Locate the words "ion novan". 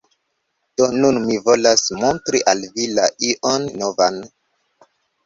3.29-4.19